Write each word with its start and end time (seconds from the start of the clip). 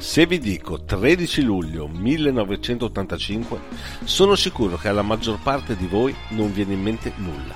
Se 0.00 0.24
vi 0.24 0.38
dico 0.38 0.82
13 0.82 1.42
luglio 1.42 1.86
1985, 1.86 3.60
sono 4.04 4.34
sicuro 4.34 4.78
che 4.78 4.88
alla 4.88 5.02
maggior 5.02 5.38
parte 5.42 5.76
di 5.76 5.86
voi 5.86 6.16
non 6.30 6.54
viene 6.54 6.72
in 6.72 6.80
mente 6.80 7.12
nulla. 7.16 7.54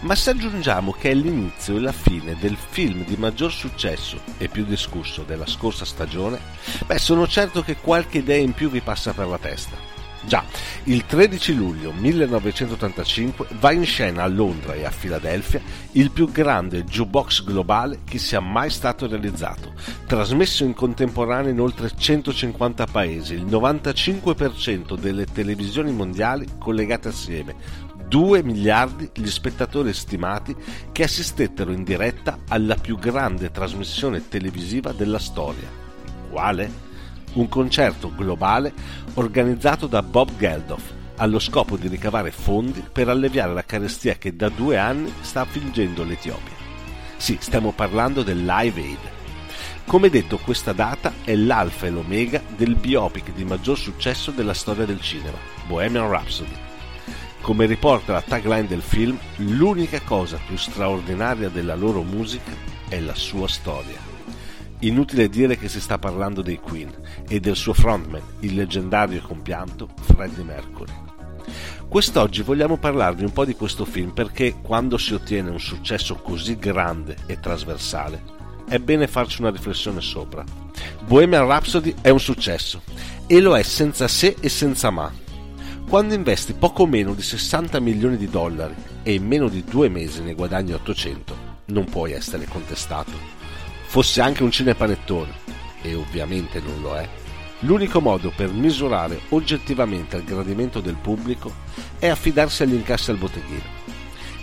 Ma 0.00 0.16
se 0.16 0.30
aggiungiamo 0.30 0.90
che 0.98 1.10
è 1.10 1.14
l'inizio 1.14 1.76
e 1.76 1.80
la 1.80 1.92
fine 1.92 2.36
del 2.40 2.56
film 2.56 3.04
di 3.04 3.14
maggior 3.16 3.52
successo 3.52 4.18
e 4.36 4.48
più 4.48 4.64
discusso 4.64 5.22
della 5.22 5.46
scorsa 5.46 5.84
stagione, 5.84 6.40
beh, 6.84 6.98
sono 6.98 7.24
certo 7.28 7.62
che 7.62 7.76
qualche 7.76 8.18
idea 8.18 8.36
in 8.36 8.52
più 8.52 8.68
vi 8.68 8.80
passa 8.80 9.12
per 9.12 9.28
la 9.28 9.38
testa. 9.38 9.95
Già, 10.26 10.44
il 10.84 11.06
13 11.06 11.54
luglio 11.54 11.92
1985 11.92 13.46
va 13.60 13.70
in 13.70 13.84
scena 13.84 14.24
a 14.24 14.26
Londra 14.26 14.74
e 14.74 14.84
a 14.84 14.90
Filadelfia 14.90 15.60
il 15.92 16.10
più 16.10 16.32
grande 16.32 16.82
jukebox 16.82 17.44
globale 17.44 18.00
che 18.02 18.18
sia 18.18 18.40
mai 18.40 18.68
stato 18.70 19.06
realizzato, 19.06 19.74
trasmesso 20.04 20.64
in 20.64 20.74
contemporanea 20.74 21.52
in 21.52 21.60
oltre 21.60 21.92
150 21.96 22.86
paesi, 22.86 23.34
il 23.34 23.44
95% 23.44 24.98
delle 24.98 25.26
televisioni 25.26 25.92
mondiali 25.92 26.44
collegate 26.58 27.06
assieme, 27.06 27.54
2 28.08 28.42
miliardi 28.42 29.08
gli 29.14 29.28
spettatori 29.28 29.92
stimati 29.92 30.56
che 30.90 31.04
assistettero 31.04 31.70
in 31.70 31.84
diretta 31.84 32.40
alla 32.48 32.74
più 32.74 32.98
grande 32.98 33.52
trasmissione 33.52 34.26
televisiva 34.26 34.90
della 34.90 35.20
storia. 35.20 35.68
Quale? 36.28 36.85
Un 37.36 37.48
concerto 37.48 38.12
globale 38.14 38.72
organizzato 39.14 39.86
da 39.86 40.02
Bob 40.02 40.36
Geldof 40.36 40.94
allo 41.16 41.38
scopo 41.38 41.76
di 41.76 41.88
ricavare 41.88 42.30
fondi 42.30 42.84
per 42.90 43.08
alleviare 43.08 43.54
la 43.54 43.64
carestia 43.64 44.14
che 44.14 44.36
da 44.36 44.48
due 44.48 44.76
anni 44.76 45.12
sta 45.20 45.42
affliggendo 45.42 46.04
l'Etiopia. 46.04 46.54
Sì, 47.16 47.38
stiamo 47.40 47.72
parlando 47.72 48.22
del 48.22 48.44
Live 48.44 48.80
Aid. 48.80 48.98
Come 49.86 50.10
detto, 50.10 50.36
questa 50.38 50.72
data 50.72 51.14
è 51.24 51.34
l'alfa 51.34 51.86
e 51.86 51.90
l'omega 51.90 52.42
del 52.54 52.74
biopic 52.74 53.32
di 53.32 53.44
maggior 53.44 53.78
successo 53.78 54.30
della 54.30 54.52
storia 54.52 54.84
del 54.84 55.00
cinema, 55.00 55.38
Bohemian 55.66 56.10
Rhapsody. 56.10 56.64
Come 57.40 57.66
riporta 57.66 58.12
la 58.12 58.22
tagline 58.22 58.66
del 58.66 58.82
film, 58.82 59.16
l'unica 59.36 60.00
cosa 60.00 60.38
più 60.44 60.56
straordinaria 60.56 61.48
della 61.48 61.76
loro 61.76 62.02
musica 62.02 62.50
è 62.88 62.98
la 62.98 63.14
sua 63.14 63.46
storia. 63.46 64.15
Inutile 64.80 65.28
dire 65.28 65.56
che 65.56 65.68
si 65.68 65.80
sta 65.80 65.98
parlando 65.98 66.42
dei 66.42 66.58
Queen 66.58 66.92
e 67.28 67.40
del 67.40 67.56
suo 67.56 67.72
frontman, 67.72 68.22
il 68.40 68.54
leggendario 68.54 69.18
e 69.18 69.22
compianto 69.22 69.88
Freddie 70.02 70.44
Mercury. 70.44 70.92
Quest'oggi 71.88 72.42
vogliamo 72.42 72.76
parlarvi 72.76 73.24
un 73.24 73.32
po' 73.32 73.44
di 73.44 73.54
questo 73.54 73.84
film 73.84 74.10
perché 74.10 74.56
quando 74.60 74.98
si 74.98 75.14
ottiene 75.14 75.50
un 75.50 75.60
successo 75.60 76.16
così 76.16 76.58
grande 76.58 77.16
e 77.26 77.40
trasversale 77.40 78.34
è 78.68 78.78
bene 78.78 79.06
farci 79.06 79.40
una 79.40 79.50
riflessione 79.50 80.00
sopra. 80.00 80.44
Bohemian 81.06 81.46
Rhapsody 81.46 81.94
è 82.00 82.10
un 82.10 82.20
successo 82.20 82.82
e 83.26 83.40
lo 83.40 83.56
è 83.56 83.62
senza 83.62 84.08
se 84.08 84.36
e 84.40 84.48
senza 84.48 84.90
ma. 84.90 85.10
Quando 85.88 86.14
investi 86.14 86.52
poco 86.52 86.84
meno 86.84 87.14
di 87.14 87.22
60 87.22 87.78
milioni 87.78 88.16
di 88.16 88.28
dollari 88.28 88.74
e 89.04 89.14
in 89.14 89.24
meno 89.24 89.48
di 89.48 89.62
due 89.62 89.88
mesi 89.88 90.20
ne 90.20 90.34
guadagni 90.34 90.72
800, 90.72 91.36
non 91.66 91.84
puoi 91.84 92.12
essere 92.12 92.46
contestato 92.46 93.45
fosse 93.86 94.20
anche 94.20 94.42
un 94.42 94.50
cinepanettone, 94.50 95.32
e 95.82 95.94
ovviamente 95.94 96.60
non 96.60 96.80
lo 96.82 96.96
è, 96.96 97.08
l'unico 97.60 98.00
modo 98.00 98.32
per 98.34 98.52
misurare 98.52 99.20
oggettivamente 99.30 100.16
il 100.16 100.24
gradimento 100.24 100.80
del 100.80 100.96
pubblico 100.96 101.54
è 101.98 102.08
affidarsi 102.08 102.62
agli 102.62 102.74
incassi 102.74 103.10
al 103.10 103.16
botteghino. 103.16 103.74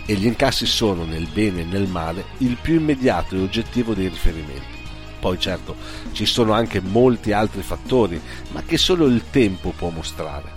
E 0.06 0.14
gli 0.14 0.26
incassi 0.26 0.66
sono, 0.66 1.04
nel 1.04 1.28
bene 1.32 1.62
e 1.62 1.64
nel 1.64 1.86
male, 1.86 2.24
il 2.38 2.58
più 2.60 2.74
immediato 2.74 3.36
e 3.36 3.40
oggettivo 3.40 3.94
dei 3.94 4.08
riferimenti. 4.08 4.82
Poi 5.20 5.38
certo 5.38 5.76
ci 6.12 6.26
sono 6.26 6.52
anche 6.52 6.80
molti 6.80 7.32
altri 7.32 7.62
fattori, 7.62 8.20
ma 8.50 8.62
che 8.62 8.76
solo 8.76 9.06
il 9.06 9.30
tempo 9.30 9.70
può 9.70 9.88
mostrare. 9.88 10.52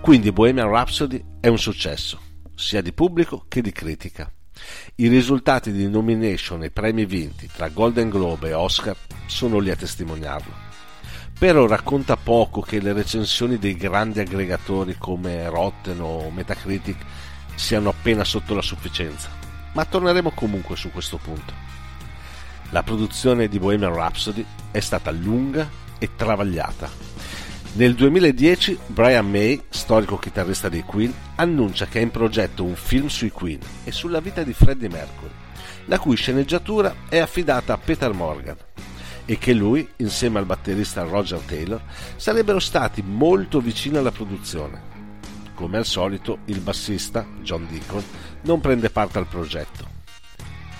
Quindi 0.00 0.32
Bohemian 0.32 0.68
Rhapsody 0.68 1.24
è 1.40 1.48
un 1.48 1.58
successo, 1.58 2.20
sia 2.54 2.82
di 2.82 2.92
pubblico 2.92 3.46
che 3.48 3.62
di 3.62 3.72
critica. 3.72 4.33
I 4.96 5.08
risultati 5.08 5.72
di 5.72 5.88
nomination 5.88 6.62
e 6.62 6.70
premi 6.70 7.04
vinti 7.06 7.48
tra 7.52 7.68
Golden 7.68 8.08
Globe 8.08 8.48
e 8.48 8.54
Oscar 8.54 8.96
sono 9.26 9.58
lì 9.58 9.70
a 9.70 9.76
testimoniarlo. 9.76 10.52
Però 11.38 11.66
racconta 11.66 12.16
poco 12.16 12.60
che 12.60 12.80
le 12.80 12.92
recensioni 12.92 13.58
dei 13.58 13.76
grandi 13.76 14.20
aggregatori 14.20 14.96
come 14.96 15.48
Rotten 15.48 16.00
o 16.00 16.30
Metacritic 16.30 16.96
siano 17.56 17.88
appena 17.88 18.24
sotto 18.24 18.54
la 18.54 18.62
sufficienza, 18.62 19.30
ma 19.72 19.84
torneremo 19.84 20.30
comunque 20.30 20.76
su 20.76 20.90
questo 20.90 21.16
punto. 21.16 21.52
La 22.70 22.82
produzione 22.82 23.48
di 23.48 23.58
Bohemian 23.58 23.94
Rhapsody 23.94 24.44
è 24.70 24.80
stata 24.80 25.10
lunga 25.10 25.68
e 25.98 26.10
travagliata 26.14 27.13
nel 27.76 27.94
2010 27.96 28.78
Brian 28.86 29.28
May, 29.28 29.60
storico 29.68 30.16
chitarrista 30.16 30.68
dei 30.68 30.82
Queen, 30.82 31.12
annuncia 31.34 31.86
che 31.86 31.98
è 31.98 32.02
in 32.02 32.12
progetto 32.12 32.62
un 32.62 32.76
film 32.76 33.08
sui 33.08 33.30
Queen 33.30 33.58
e 33.82 33.90
sulla 33.90 34.20
vita 34.20 34.44
di 34.44 34.52
Freddie 34.52 34.88
Mercury, 34.88 35.32
la 35.86 35.98
cui 35.98 36.14
sceneggiatura 36.14 36.94
è 37.08 37.18
affidata 37.18 37.72
a 37.72 37.78
Peter 37.78 38.12
Morgan 38.12 38.56
e 39.24 39.38
che 39.38 39.52
lui, 39.54 39.88
insieme 39.96 40.38
al 40.38 40.46
batterista 40.46 41.02
Roger 41.02 41.40
Taylor, 41.40 41.82
sarebbero 42.14 42.60
stati 42.60 43.02
molto 43.02 43.60
vicini 43.60 43.96
alla 43.96 44.12
produzione. 44.12 44.92
Come 45.54 45.78
al 45.78 45.86
solito, 45.86 46.38
il 46.44 46.60
bassista, 46.60 47.26
John 47.40 47.66
Deacon, 47.68 48.04
non 48.42 48.60
prende 48.60 48.90
parte 48.90 49.18
al 49.18 49.26
progetto. 49.26 49.90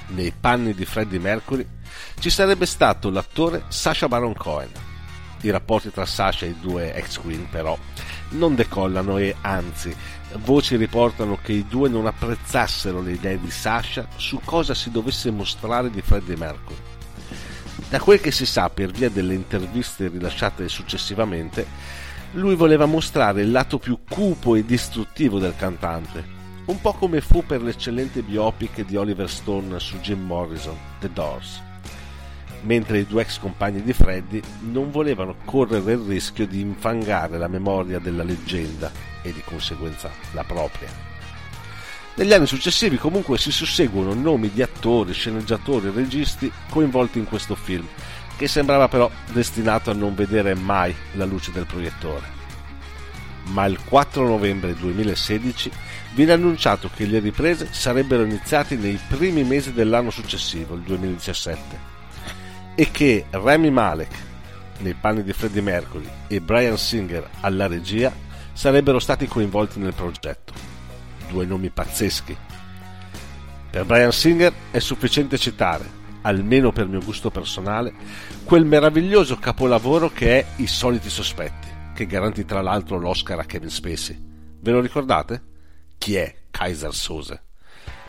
Nei 0.09 0.33
panni 0.39 0.75
di 0.75 0.85
Freddie 0.85 1.19
Mercury 1.19 1.67
ci 2.21 2.31
sarebbe 2.31 2.67
stato 2.67 3.11
l'attore 3.11 3.65
Sacha 3.69 4.07
Baron 4.07 4.35
Cohen, 4.35 4.71
i 5.47 5.51
rapporti 5.51 5.91
tra 5.91 6.07
Sasha 6.07 6.47
e 6.47 6.51
i 6.51 6.61
due 6.61 6.95
ex 6.95 7.19
Queen 7.19 7.49
però 7.49 7.77
non 8.31 8.55
decollano 8.55 9.19
e 9.19 9.35
anzi 9.43 9.95
voci 10.39 10.77
riportano 10.77 11.39
che 11.41 11.53
i 11.53 11.67
due 11.69 11.89
non 11.89 12.07
apprezzassero 12.07 13.01
le 13.01 13.13
idee 13.13 13.41
di 13.41 13.51
Sasha 13.51 14.07
su 14.17 14.41
cosa 14.45 14.75
si 14.75 14.91
dovesse 14.91 15.31
mostrare 15.31 15.91
di 15.91 16.01
Freddie 16.01 16.37
Mercury. 16.37 16.77
Da 17.89 18.01
quel 18.01 18.21
che 18.21 18.31
si 18.31 18.47
sa 18.47 18.71
per 18.71 18.91
via 18.91 19.11
delle 19.11 19.35
interviste 19.35 20.09
rilasciate 20.09 20.69
successivamente, 20.69 21.67
lui 22.33 22.57
voleva 22.57 22.87
mostrare 22.87 23.43
il 23.43 23.53
lato 23.53 23.79
più 23.79 24.01
cupo 24.09 24.57
e 24.57 24.65
distruttivo 24.65 25.39
del 25.39 25.55
cantante, 25.57 26.25
un 26.67 26.81
po' 26.81 26.95
come 26.95 27.21
fu 27.21 27.45
per 27.47 27.63
l'eccellente 27.63 28.23
biopic 28.23 28.85
di 28.85 28.97
Oliver 28.97 29.31
Stone 29.31 29.79
su 29.79 29.99
Jim 29.99 30.25
Morrison, 30.25 30.77
The 30.99 31.11
Doors 31.13 31.73
mentre 32.65 32.99
i 32.99 33.07
due 33.07 33.23
ex 33.23 33.39
compagni 33.39 33.83
di 33.83 33.93
Freddy 33.93 34.41
non 34.71 34.91
volevano 34.91 35.37
correre 35.45 35.93
il 35.93 35.99
rischio 35.99 36.47
di 36.47 36.61
infangare 36.61 37.39
la 37.39 37.49
memoria 37.49 37.99
della 37.99 38.23
leggenda 38.23 38.91
e 39.23 39.33
di 39.33 39.43
conseguenza 39.45 40.11
la 40.33 40.45
propria. 40.45 41.13
Negli 42.17 42.33
anni 42.33 42.47
successivi 42.47 42.97
comunque 42.97 43.39
si 43.39 43.51
susseguono 43.51 44.15
nomi 44.15 44.51
di 44.53 44.63
attori, 44.63 45.13
sceneggiatori 45.13 45.89
e 45.89 45.93
registi 45.93 46.51
coinvolti 46.71 47.19
in 47.19 47.25
questo 47.25 47.55
film, 47.55 47.87
che 48.37 48.47
sembrava 48.47 48.89
però 48.89 49.11
destinato 49.33 49.91
a 49.91 49.95
non 49.95 50.15
vedere 50.15 50.55
mai 50.55 50.95
la 51.13 51.25
luce 51.25 51.51
del 51.51 51.67
proiettore. 51.67 52.43
Ma 53.47 53.67
il 53.67 53.79
4 53.85 54.27
novembre 54.27 54.75
2016 54.75 55.71
viene 56.15 56.33
annunciato 56.33 56.89
che 56.95 57.05
le 57.05 57.19
riprese 57.19 57.69
sarebbero 57.73 58.23
iniziate 58.23 58.77
nei 58.77 58.99
primi 59.09 59.43
mesi 59.43 59.73
dell'anno 59.73 60.11
successivo, 60.11 60.77
il 60.77 60.83
2017 60.83 61.94
e 62.75 62.91
che 62.91 63.27
Remy 63.31 63.71
Malek 63.71 64.13
nei 64.79 64.95
panni 64.95 65.23
di 65.23 65.33
Freddie 65.33 65.63
Mercury 65.63 66.09
e 66.27 66.41
Brian 66.41 66.77
Singer 66.77 67.29
alla 67.41 67.67
regia 67.67 68.13
sarebbero 68.53 68.99
stati 68.99 69.27
coinvolti 69.27 69.79
nel 69.79 69.95
progetto. 69.95 70.53
Due 71.29 71.45
nomi 71.45 71.71
pazzeschi. 71.71 72.37
Per 73.71 73.85
Brian 73.85 74.13
Singer 74.13 74.53
è 74.71 74.79
sufficiente 74.79 75.39
citare, 75.39 75.85
almeno 76.23 76.71
per 76.71 76.87
mio 76.87 77.01
gusto 77.01 77.31
personale, 77.31 77.93
quel 78.45 78.65
meraviglioso 78.65 79.37
capolavoro 79.37 80.11
che 80.11 80.41
è 80.41 80.47
I 80.57 80.67
soliti 80.67 81.11
sospetti, 81.11 81.69
che 81.95 82.07
garantì 82.07 82.45
tra 82.45 82.61
l'altro 82.61 82.99
l'Oscar 82.99 83.39
a 83.39 83.45
Kevin 83.45 83.71
Spacey. 83.71 84.33
Ve 84.61 84.71
lo 84.71 84.81
ricordate? 84.81 85.43
Chi 85.99 86.17
è 86.17 86.35
Kaiser 86.51 86.95
Sose? 86.95 87.43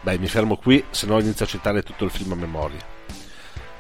Beh, 0.01 0.19
mi 0.19 0.27
fermo 0.27 0.57
qui, 0.57 0.83
se 0.91 1.07
no 1.07 1.19
inizio 1.19 1.45
a 1.45 1.47
citare 1.47 1.81
tutto 1.81 2.06
il 2.06 2.12
film 2.12 2.33
a 2.33 2.35
memoria. 2.35 2.94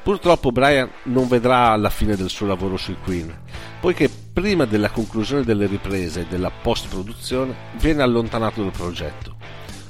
Purtroppo 0.05 0.51
Brian 0.51 0.87
non 1.05 1.27
vedrà 1.27 1.75
la 1.77 1.89
fine 1.89 2.15
del 2.15 2.29
suo 2.29 2.45
lavoro 2.45 2.77
sui 2.77 2.95
Queen, 3.03 3.35
poiché 3.79 4.07
prima 4.07 4.65
della 4.65 4.91
conclusione 4.91 5.41
delle 5.41 5.65
riprese 5.65 6.19
e 6.19 6.25
della 6.27 6.51
post-produzione 6.51 7.55
viene 7.79 8.03
allontanato 8.03 8.61
dal 8.61 8.69
progetto. 8.69 9.35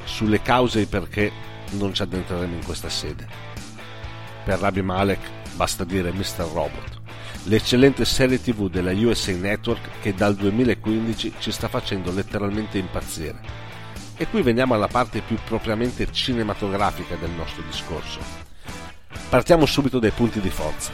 Sulle 0.06 0.42
cause 0.42 0.80
e 0.80 0.82
i 0.84 0.86
perché 0.86 1.30
non 1.72 1.94
ci 1.94 2.02
addentreremo 2.02 2.56
in 2.56 2.64
questa 2.64 2.88
sede. 2.88 3.28
Per 4.46 4.58
Rabi 4.58 4.82
Malek 4.82 5.20
basta 5.56 5.84
dire 5.84 6.14
Mr. 6.14 6.48
Robot, 6.50 7.02
l'eccellente 7.44 8.06
serie 8.06 8.42
tv 8.42 8.70
della 8.70 8.94
USA 8.94 9.34
Network 9.34 10.00
che 10.00 10.14
dal 10.14 10.36
2015 10.36 11.34
ci 11.40 11.52
sta 11.52 11.68
facendo 11.68 12.14
letteralmente 12.14 12.78
impazzire. 12.78 13.42
E 14.16 14.28
qui 14.30 14.42
veniamo 14.42 14.76
alla 14.76 14.88
parte 14.88 15.20
più 15.20 15.36
propriamente 15.46 16.10
cinematografica 16.10 17.18
del 17.18 17.32
nostro 17.32 17.64
discorso 17.64 18.54
Partiamo 19.30 19.66
subito 19.66 20.00
dai 20.00 20.12
punti 20.12 20.40
di 20.40 20.50
forza. 20.50 20.92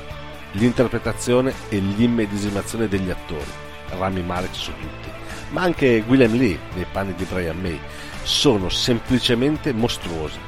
L'interpretazione 0.53 1.53
e 1.69 1.77
l'immedesimazione 1.77 2.87
degli 2.87 3.09
attori, 3.09 3.45
Rami 3.89 4.23
Malek 4.23 4.55
su 4.55 4.71
tutti, 4.71 5.09
ma 5.49 5.61
anche 5.61 6.03
Willem 6.07 6.35
Lee 6.35 6.57
nei 6.73 6.85
panni 6.91 7.13
di 7.13 7.23
Brian 7.25 7.59
May, 7.59 7.79
sono 8.23 8.69
semplicemente 8.69 9.73
mostruosi. 9.73 10.39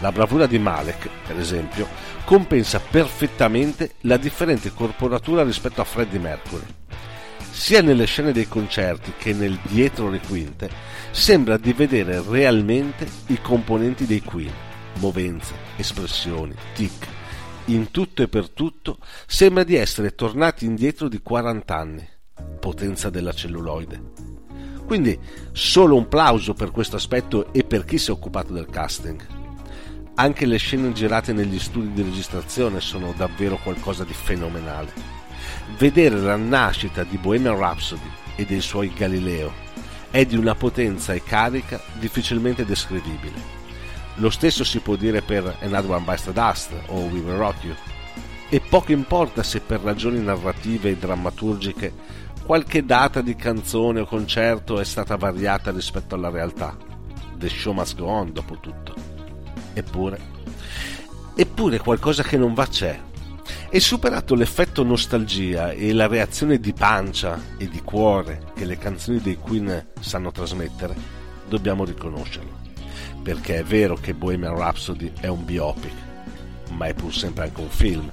La 0.00 0.12
bravura 0.12 0.46
di 0.46 0.58
Malek, 0.58 1.08
per 1.26 1.38
esempio, 1.38 1.86
compensa 2.24 2.80
perfettamente 2.80 3.94
la 4.02 4.16
differente 4.16 4.72
corporatura 4.72 5.42
rispetto 5.42 5.80
a 5.80 5.84
Freddie 5.84 6.20
Mercury. 6.20 6.64
Sia 7.50 7.82
nelle 7.82 8.06
scene 8.06 8.32
dei 8.32 8.46
concerti 8.46 9.12
che 9.18 9.32
nel 9.32 9.58
dietro 9.62 10.08
le 10.08 10.20
quinte, 10.26 10.70
sembra 11.10 11.56
di 11.56 11.72
vedere 11.72 12.22
realmente 12.26 13.06
i 13.26 13.40
componenti 13.40 14.06
dei 14.06 14.22
Queen 14.22 14.66
movenze, 14.94 15.54
espressioni, 15.76 16.54
tic. 16.74 17.06
In 17.66 17.90
tutto 17.90 18.22
e 18.22 18.28
per 18.28 18.48
tutto 18.48 18.98
sembra 19.26 19.62
di 19.62 19.74
essere 19.74 20.14
tornati 20.14 20.64
indietro 20.64 21.08
di 21.08 21.20
40 21.20 21.76
anni. 21.76 22.08
Potenza 22.58 23.10
della 23.10 23.32
celluloide. 23.32 24.02
Quindi 24.86 25.18
solo 25.52 25.96
un 25.96 26.08
plauso 26.08 26.54
per 26.54 26.70
questo 26.70 26.96
aspetto 26.96 27.52
e 27.52 27.64
per 27.64 27.84
chi 27.84 27.98
si 27.98 28.08
è 28.08 28.12
occupato 28.12 28.54
del 28.54 28.70
casting. 28.70 29.26
Anche 30.14 30.46
le 30.46 30.56
scene 30.56 30.92
girate 30.92 31.32
negli 31.32 31.58
studi 31.58 31.92
di 31.92 32.02
registrazione 32.02 32.80
sono 32.80 33.12
davvero 33.14 33.58
qualcosa 33.62 34.04
di 34.04 34.14
fenomenale. 34.14 34.90
Vedere 35.76 36.16
la 36.16 36.36
nascita 36.36 37.04
di 37.04 37.18
Bohemian 37.18 37.58
Rhapsody 37.58 38.10
e 38.34 38.46
dei 38.46 38.60
suoi 38.60 38.92
Galileo 38.94 39.52
è 40.10 40.24
di 40.24 40.36
una 40.36 40.54
potenza 40.54 41.12
e 41.12 41.22
carica 41.22 41.80
difficilmente 41.98 42.64
descrivibile 42.64 43.57
lo 44.18 44.30
stesso 44.30 44.64
si 44.64 44.80
può 44.80 44.96
dire 44.96 45.22
per 45.22 45.58
Another 45.60 45.90
One 45.90 46.04
Bites 46.04 46.24
the 46.24 46.32
Dust 46.32 46.72
o 46.86 47.02
We 47.02 47.20
Will 47.20 47.36
Rock 47.36 47.64
You. 47.64 47.74
E 48.48 48.60
poco 48.60 48.92
importa 48.92 49.42
se 49.42 49.60
per 49.60 49.80
ragioni 49.80 50.20
narrative 50.20 50.90
e 50.90 50.96
drammaturgiche 50.96 51.92
qualche 52.44 52.84
data 52.84 53.20
di 53.20 53.36
canzone 53.36 54.00
o 54.00 54.06
concerto 54.06 54.80
è 54.80 54.84
stata 54.84 55.16
variata 55.16 55.70
rispetto 55.70 56.14
alla 56.14 56.30
realtà. 56.30 56.76
The 57.36 57.48
show 57.48 57.72
must 57.72 57.96
go 57.96 58.06
on, 58.06 58.32
dopo 58.32 58.58
tutto. 58.58 58.94
Eppure, 59.74 60.18
eppure 61.36 61.78
qualcosa 61.78 62.22
che 62.22 62.36
non 62.36 62.54
va 62.54 62.66
c'è. 62.66 62.98
E 63.70 63.80
superato 63.80 64.34
l'effetto 64.34 64.82
nostalgia 64.82 65.70
e 65.70 65.92
la 65.92 66.06
reazione 66.06 66.58
di 66.58 66.72
pancia 66.72 67.38
e 67.58 67.68
di 67.68 67.82
cuore 67.82 68.50
che 68.56 68.64
le 68.64 68.78
canzoni 68.78 69.20
dei 69.20 69.36
Queen 69.36 69.88
sanno 70.00 70.32
trasmettere, 70.32 70.96
dobbiamo 71.46 71.84
riconoscerlo 71.84 72.58
perché 73.22 73.58
è 73.58 73.64
vero 73.64 73.94
che 73.94 74.14
Bohemian 74.14 74.56
Rhapsody 74.56 75.12
è 75.20 75.26
un 75.26 75.44
biopic, 75.44 75.92
ma 76.70 76.86
è 76.86 76.94
pur 76.94 77.14
sempre 77.14 77.44
anche 77.44 77.60
un 77.60 77.68
film 77.68 78.10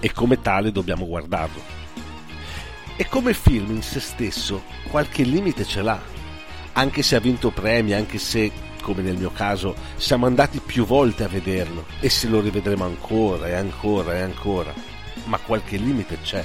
e 0.00 0.12
come 0.12 0.40
tale 0.40 0.72
dobbiamo 0.72 1.06
guardarlo. 1.06 1.76
E 2.96 3.06
come 3.06 3.32
film 3.34 3.70
in 3.70 3.82
se 3.82 4.00
stesso 4.00 4.62
qualche 4.90 5.22
limite 5.22 5.64
ce 5.64 5.82
l'ha, 5.82 6.00
anche 6.72 7.02
se 7.02 7.16
ha 7.16 7.20
vinto 7.20 7.50
premi, 7.50 7.92
anche 7.92 8.18
se, 8.18 8.50
come 8.82 9.02
nel 9.02 9.16
mio 9.16 9.30
caso, 9.30 9.74
siamo 9.96 10.26
andati 10.26 10.60
più 10.60 10.84
volte 10.84 11.24
a 11.24 11.28
vederlo 11.28 11.86
e 12.00 12.08
se 12.08 12.28
lo 12.28 12.40
rivedremo 12.40 12.84
ancora 12.84 13.48
e 13.48 13.54
ancora 13.54 14.14
e 14.14 14.20
ancora, 14.20 14.72
ma 15.24 15.38
qualche 15.38 15.76
limite 15.76 16.18
c'è. 16.22 16.44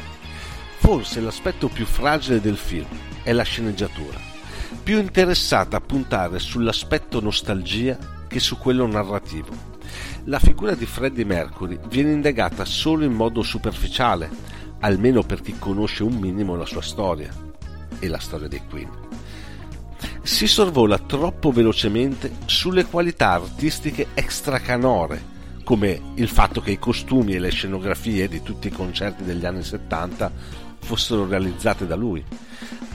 Forse 0.77 1.21
l'aspetto 1.21 1.69
più 1.69 1.85
fragile 1.85 2.41
del 2.41 2.57
film 2.57 2.87
è 3.23 3.31
la 3.31 3.43
sceneggiatura 3.43 4.32
più 4.83 4.99
interessata 4.99 5.77
a 5.77 5.81
puntare 5.81 6.39
sull'aspetto 6.39 7.19
nostalgia 7.19 7.97
che 8.27 8.39
su 8.39 8.57
quello 8.57 8.87
narrativo. 8.87 9.71
La 10.25 10.39
figura 10.39 10.73
di 10.73 10.85
Freddie 10.85 11.25
Mercury 11.25 11.79
viene 11.87 12.11
indagata 12.11 12.65
solo 12.65 13.03
in 13.03 13.13
modo 13.13 13.43
superficiale, 13.43 14.29
almeno 14.79 15.21
per 15.23 15.41
chi 15.41 15.55
conosce 15.59 16.03
un 16.03 16.15
minimo 16.15 16.55
la 16.55 16.65
sua 16.65 16.81
storia 16.81 17.29
e 17.99 18.07
la 18.07 18.19
storia 18.19 18.47
dei 18.47 18.61
Queen. 18.67 18.89
Si 20.23 20.47
sorvola 20.47 20.97
troppo 20.97 21.51
velocemente 21.51 22.31
sulle 22.45 22.85
qualità 22.85 23.31
artistiche 23.31 24.07
extracanore, 24.13 25.31
come 25.63 26.01
il 26.15 26.27
fatto 26.27 26.59
che 26.61 26.71
i 26.71 26.79
costumi 26.79 27.33
e 27.33 27.39
le 27.39 27.49
scenografie 27.49 28.27
di 28.27 28.41
tutti 28.41 28.67
i 28.67 28.71
concerti 28.71 29.23
degli 29.23 29.45
anni 29.45 29.63
70 29.63 30.31
fossero 30.83 31.27
realizzate 31.27 31.87
da 31.87 31.95
lui, 31.95 32.23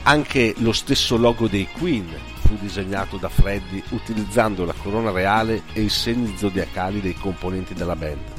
anche 0.04 0.54
lo 0.58 0.72
stesso 0.72 1.16
logo 1.16 1.48
dei 1.48 1.68
Queen 1.76 2.06
fu 2.48 2.56
disegnato 2.58 3.18
da 3.18 3.28
Freddy 3.28 3.82
utilizzando 3.90 4.64
la 4.64 4.72
corona 4.72 5.10
reale 5.10 5.64
e 5.74 5.82
i 5.82 5.90
segni 5.90 6.34
zodiacali 6.36 7.00
dei 7.00 7.14
componenti 7.14 7.74
della 7.74 7.96
band. 7.96 8.36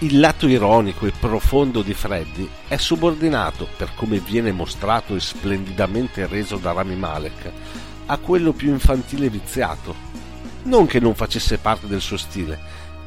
Il 0.00 0.20
lato 0.20 0.46
ironico 0.46 1.06
e 1.06 1.12
profondo 1.18 1.82
di 1.82 1.94
Freddy 1.94 2.48
è 2.68 2.76
subordinato, 2.76 3.66
per 3.76 3.94
come 3.96 4.18
viene 4.18 4.52
mostrato 4.52 5.16
e 5.16 5.20
splendidamente 5.20 6.26
reso 6.26 6.58
da 6.58 6.72
Rami 6.72 6.94
Malek, 6.94 7.50
a 8.06 8.18
quello 8.18 8.52
più 8.52 8.70
infantile 8.70 9.26
e 9.26 9.30
viziato. 9.30 9.94
Non 10.64 10.86
che 10.86 11.00
non 11.00 11.14
facesse 11.14 11.58
parte 11.58 11.86
del 11.86 12.00
suo 12.00 12.18
stile, 12.18 12.58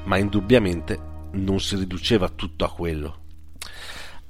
ma 0.05 0.17
indubbiamente 0.17 0.99
non 1.33 1.59
si 1.59 1.75
riduceva 1.75 2.27
tutto 2.27 2.65
a 2.65 2.71
quello 2.71 3.18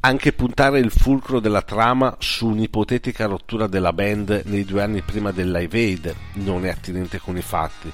anche 0.01 0.31
puntare 0.31 0.79
il 0.79 0.91
fulcro 0.91 1.41
della 1.41 1.61
trama 1.61 2.15
su 2.19 2.47
un'ipotetica 2.47 3.25
rottura 3.25 3.67
della 3.67 3.91
band 3.91 4.43
nei 4.45 4.63
due 4.63 4.81
anni 4.81 5.01
prima 5.01 5.31
del 5.31 5.51
Live 5.51 5.77
Aid 5.77 6.15
non 6.35 6.65
è 6.65 6.69
attinente 6.69 7.19
con 7.19 7.35
i 7.35 7.41
fatti 7.41 7.91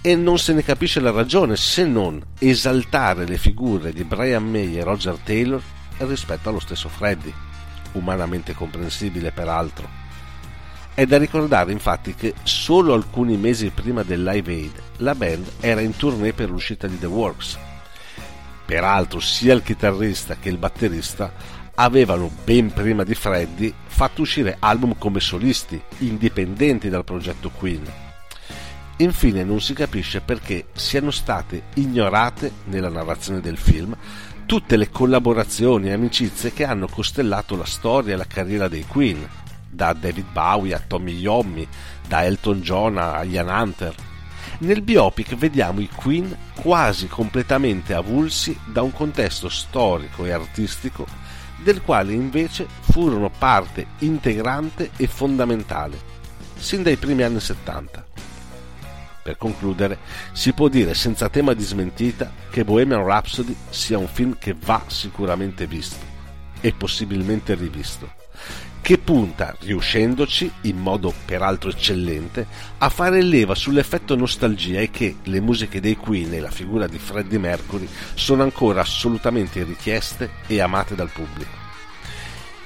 e 0.00 0.16
non 0.16 0.38
se 0.38 0.54
ne 0.54 0.62
capisce 0.62 1.00
la 1.00 1.10
ragione 1.10 1.56
se 1.56 1.84
non 1.84 2.22
esaltare 2.38 3.26
le 3.26 3.36
figure 3.36 3.92
di 3.92 4.04
Brian 4.04 4.48
May 4.48 4.76
e 4.76 4.84
Roger 4.84 5.16
Taylor 5.16 5.62
rispetto 5.98 6.48
allo 6.48 6.60
stesso 6.60 6.88
Freddy, 6.88 7.32
umanamente 7.92 8.52
comprensibile 8.54 9.30
peraltro. 9.30 9.88
È 10.92 11.06
da 11.06 11.16
ricordare 11.16 11.72
infatti 11.72 12.14
che 12.14 12.34
solo 12.42 12.92
alcuni 12.92 13.36
mesi 13.36 13.70
prima 13.70 14.02
del 14.02 14.22
Live 14.22 14.52
Aid 14.52 14.82
la 14.98 15.14
band 15.14 15.52
era 15.60 15.80
in 15.80 15.96
tournée 15.96 16.34
per 16.34 16.50
l'uscita 16.50 16.86
di 16.86 16.98
The 16.98 17.06
Works 17.06 17.58
Peraltro 18.64 19.20
sia 19.20 19.54
il 19.54 19.62
chitarrista 19.62 20.36
che 20.36 20.48
il 20.48 20.56
batterista 20.56 21.32
avevano 21.74 22.30
ben 22.44 22.72
prima 22.72 23.04
di 23.04 23.14
Freddy 23.14 23.72
fatto 23.86 24.22
uscire 24.22 24.56
album 24.58 24.96
come 24.96 25.20
solisti, 25.20 25.80
indipendenti 25.98 26.88
dal 26.88 27.04
progetto 27.04 27.50
Queen. 27.50 27.82
Infine 28.98 29.42
non 29.42 29.60
si 29.60 29.74
capisce 29.74 30.20
perché 30.20 30.66
siano 30.72 31.10
state 31.10 31.64
ignorate 31.74 32.52
nella 32.64 32.88
narrazione 32.88 33.40
del 33.40 33.56
film 33.56 33.96
tutte 34.46 34.76
le 34.76 34.90
collaborazioni 34.90 35.88
e 35.88 35.92
amicizie 35.92 36.52
che 36.52 36.64
hanno 36.64 36.86
costellato 36.86 37.56
la 37.56 37.64
storia 37.64 38.14
e 38.14 38.16
la 38.16 38.26
carriera 38.26 38.68
dei 38.68 38.84
Queen, 38.86 39.26
da 39.68 39.92
David 39.92 40.26
Bowie 40.30 40.74
a 40.74 40.82
Tommy 40.86 41.18
Yommi, 41.18 41.66
da 42.06 42.24
Elton 42.24 42.60
John 42.60 42.98
a 42.98 43.22
Ian 43.24 43.48
Hunter. 43.48 43.94
Nel 44.58 44.82
biopic 44.82 45.34
vediamo 45.34 45.80
i 45.80 45.88
Queen 45.88 46.36
quasi 46.54 47.08
completamente 47.08 47.92
avulsi 47.92 48.56
da 48.64 48.82
un 48.82 48.92
contesto 48.92 49.48
storico 49.48 50.24
e 50.24 50.32
artistico 50.32 51.06
del 51.62 51.82
quale 51.82 52.12
invece 52.12 52.66
furono 52.80 53.30
parte 53.30 53.86
integrante 54.00 54.90
e 54.96 55.06
fondamentale, 55.08 55.98
sin 56.56 56.82
dai 56.82 56.96
primi 56.96 57.22
anni 57.22 57.40
70. 57.40 58.06
Per 59.22 59.36
concludere, 59.38 59.98
si 60.32 60.52
può 60.52 60.68
dire 60.68 60.94
senza 60.94 61.28
tema 61.28 61.54
di 61.54 61.64
smentita 61.64 62.30
che 62.50 62.64
Bohemian 62.64 63.04
Rhapsody 63.04 63.56
sia 63.70 63.98
un 63.98 64.08
film 64.08 64.36
che 64.38 64.54
va 64.58 64.82
sicuramente 64.86 65.66
visto 65.66 66.12
e 66.60 66.72
possibilmente 66.72 67.54
rivisto 67.54 68.23
che 68.84 68.98
punta, 68.98 69.56
riuscendoci, 69.60 70.52
in 70.64 70.76
modo 70.76 71.10
peraltro 71.24 71.70
eccellente, 71.70 72.46
a 72.76 72.90
fare 72.90 73.22
leva 73.22 73.54
sull'effetto 73.54 74.14
nostalgia 74.14 74.78
e 74.80 74.90
che 74.90 75.16
le 75.22 75.40
musiche 75.40 75.80
dei 75.80 75.96
Queen 75.96 76.34
e 76.34 76.40
la 76.40 76.50
figura 76.50 76.86
di 76.86 76.98
Freddie 76.98 77.38
Mercury 77.38 77.88
sono 78.12 78.42
ancora 78.42 78.82
assolutamente 78.82 79.64
richieste 79.64 80.32
e 80.46 80.60
amate 80.60 80.94
dal 80.94 81.08
pubblico. 81.08 81.50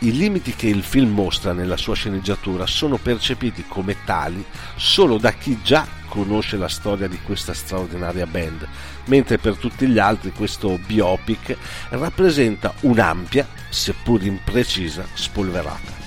I 0.00 0.10
limiti 0.10 0.56
che 0.56 0.66
il 0.66 0.82
film 0.82 1.14
mostra 1.14 1.52
nella 1.52 1.76
sua 1.76 1.94
sceneggiatura 1.94 2.66
sono 2.66 2.96
percepiti 2.96 3.66
come 3.68 3.98
tali 4.04 4.44
solo 4.74 5.18
da 5.18 5.30
chi 5.30 5.60
già 5.62 5.86
conosce 6.08 6.56
la 6.56 6.68
storia 6.68 7.06
di 7.06 7.20
questa 7.22 7.54
straordinaria 7.54 8.26
band, 8.26 8.66
mentre 9.04 9.38
per 9.38 9.54
tutti 9.54 9.86
gli 9.86 10.00
altri 10.00 10.32
questo 10.32 10.80
biopic 10.84 11.56
rappresenta 11.90 12.74
un'ampia, 12.80 13.46
seppur 13.68 14.24
imprecisa, 14.24 15.06
spolverata. 15.14 15.97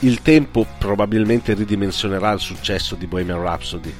Il 0.00 0.22
tempo 0.22 0.66
probabilmente 0.78 1.54
ridimensionerà 1.54 2.32
il 2.32 2.40
successo 2.40 2.94
di 2.94 3.06
Bohemian 3.06 3.40
Rhapsody 3.40 3.92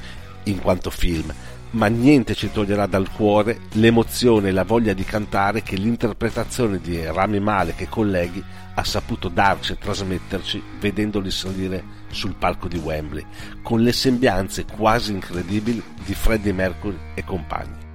in 0.43 0.59
quanto 0.59 0.89
film, 0.89 1.33
ma 1.71 1.87
niente 1.87 2.35
ci 2.35 2.51
toglierà 2.51 2.85
dal 2.85 3.09
cuore 3.11 3.61
l'emozione 3.73 4.49
e 4.49 4.51
la 4.51 4.63
voglia 4.63 4.93
di 4.93 5.03
cantare 5.03 5.63
che 5.63 5.75
l'interpretazione 5.75 6.79
di 6.79 7.03
Rami 7.03 7.39
Malek 7.39 7.81
e 7.81 7.89
colleghi 7.89 8.43
ha 8.75 8.83
saputo 8.83 9.29
darci 9.29 9.73
e 9.73 9.77
trasmetterci 9.77 10.61
vedendoli 10.79 11.31
salire 11.31 11.83
sul 12.11 12.35
palco 12.35 12.67
di 12.67 12.77
Wembley, 12.77 13.25
con 13.63 13.81
le 13.81 13.91
sembianze 13.91 14.65
quasi 14.65 15.11
incredibili 15.11 15.81
di 16.05 16.13
Freddie 16.13 16.53
Mercury 16.53 16.97
e 17.13 17.23
compagni. 17.23 17.94